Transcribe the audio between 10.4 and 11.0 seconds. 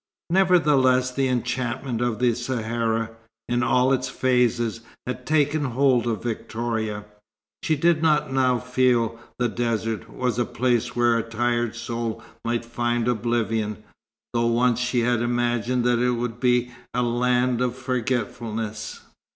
place